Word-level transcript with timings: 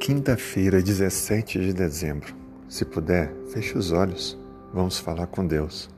Quinta-feira, 0.00 0.80
17 0.80 1.58
de 1.58 1.72
dezembro. 1.72 2.32
Se 2.68 2.84
puder, 2.84 3.34
feche 3.48 3.76
os 3.76 3.90
olhos. 3.90 4.38
Vamos 4.72 4.98
falar 5.00 5.26
com 5.26 5.44
Deus. 5.44 5.90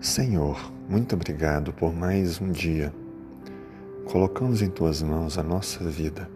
Senhor, 0.00 0.72
muito 0.88 1.16
obrigado 1.16 1.72
por 1.72 1.92
mais 1.92 2.40
um 2.40 2.52
dia. 2.52 2.94
Colocamos 4.04 4.62
em 4.62 4.70
tuas 4.70 5.02
mãos 5.02 5.38
a 5.38 5.42
nossa 5.42 5.82
vida. 5.84 6.30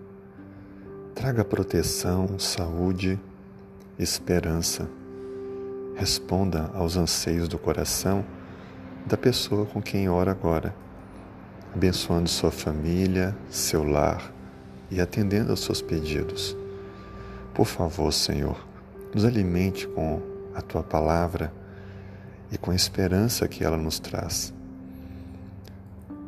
Traga 1.14 1.44
proteção, 1.44 2.40
saúde, 2.40 3.20
esperança. 3.96 4.88
Responda 5.94 6.72
aos 6.74 6.96
anseios 6.96 7.46
do 7.46 7.58
coração 7.58 8.24
da 9.06 9.16
pessoa 9.16 9.64
com 9.64 9.80
quem 9.80 10.08
ora 10.08 10.32
agora, 10.32 10.74
abençoando 11.72 12.28
sua 12.28 12.50
família, 12.50 13.36
seu 13.48 13.84
lar 13.84 14.32
e 14.90 15.00
atendendo 15.00 15.52
aos 15.52 15.60
seus 15.60 15.80
pedidos. 15.80 16.56
Por 17.54 17.66
favor, 17.66 18.12
Senhor, 18.12 18.66
nos 19.14 19.24
alimente 19.24 19.86
com 19.86 20.20
a 20.56 20.60
tua 20.60 20.82
palavra 20.82 21.52
e 22.50 22.58
com 22.58 22.72
a 22.72 22.74
esperança 22.74 23.46
que 23.46 23.62
ela 23.62 23.76
nos 23.76 24.00
traz. 24.00 24.52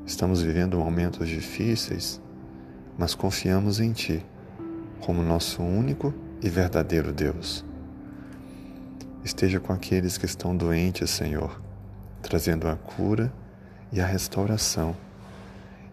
Estamos 0.06 0.40
vivendo 0.40 0.78
momentos 0.78 1.28
difíceis, 1.28 2.20
mas 2.96 3.12
confiamos 3.12 3.80
em 3.80 3.92
Ti 3.92 4.24
como 5.00 5.20
nosso 5.20 5.64
único 5.64 6.14
e 6.40 6.48
verdadeiro 6.48 7.12
Deus. 7.12 7.64
Esteja 9.24 9.58
com 9.58 9.72
aqueles 9.72 10.16
que 10.16 10.26
estão 10.26 10.56
doentes, 10.56 11.10
Senhor, 11.10 11.60
trazendo 12.22 12.68
a 12.68 12.76
cura 12.76 13.32
e 13.92 14.00
a 14.00 14.06
restauração. 14.06 14.96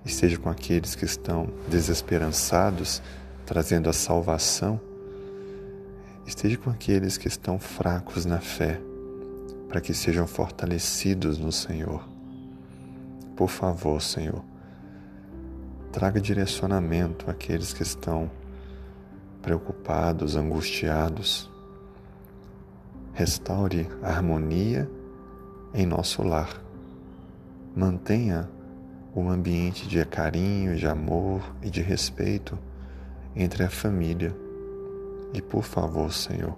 Esteja 0.05 0.37
com 0.37 0.49
aqueles 0.49 0.93
que 0.93 1.05
estão 1.05 1.49
desesperançados, 1.67 3.01
trazendo 3.47 3.89
a 3.89 3.93
salvação 3.93 4.79
Esteja 6.25 6.57
com 6.57 6.69
aqueles 6.69 7.17
que 7.17 7.27
estão 7.27 7.59
fracos 7.59 8.23
na 8.23 8.39
fé, 8.39 8.79
para 9.67 9.81
que 9.81 9.93
sejam 9.93 10.25
fortalecidos 10.25 11.37
no 11.37 11.51
Senhor. 11.51 12.07
Por 13.35 13.49
favor, 13.49 14.01
Senhor, 14.01 14.41
traga 15.91 16.21
direcionamento 16.21 17.29
àqueles 17.29 17.73
que 17.73 17.83
estão 17.83 18.31
preocupados, 19.41 20.37
angustiados. 20.37 21.51
Restaure 23.13 23.89
a 24.01 24.07
harmonia 24.07 24.89
em 25.73 25.85
nosso 25.85 26.23
lar. 26.23 26.63
Mantenha 27.75 28.49
um 29.13 29.29
ambiente 29.29 29.89
de 29.89 30.03
carinho, 30.05 30.77
de 30.77 30.87
amor 30.87 31.41
e 31.61 31.69
de 31.69 31.81
respeito 31.81 32.57
entre 33.35 33.63
a 33.63 33.69
família 33.69 34.33
e 35.33 35.41
por 35.41 35.63
favor, 35.63 36.11
Senhor, 36.13 36.55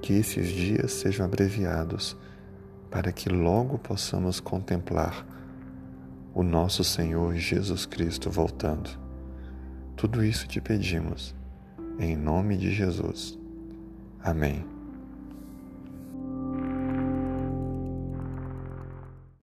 que 0.00 0.14
esses 0.14 0.48
dias 0.48 0.92
sejam 0.92 1.26
abreviados 1.26 2.16
para 2.90 3.12
que 3.12 3.28
logo 3.28 3.78
possamos 3.78 4.40
contemplar 4.40 5.26
o 6.34 6.42
nosso 6.42 6.84
Senhor 6.84 7.34
Jesus 7.34 7.86
Cristo 7.86 8.30
voltando. 8.30 8.90
Tudo 9.96 10.24
isso 10.24 10.46
te 10.46 10.60
pedimos, 10.60 11.34
em 11.98 12.16
nome 12.16 12.56
de 12.56 12.72
Jesus. 12.72 13.38
Amém. 14.22 14.79